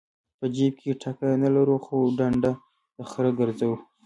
په 0.37 0.45
جیب 0.55 0.73
کې 0.81 0.91
ټکه 1.01 1.27
نه 1.43 1.49
لرو 1.55 1.77
خو 1.85 1.97
ډنډه 2.17 2.51
د 2.97 2.99
خره 3.09 3.31
ګرځو. 3.39 3.71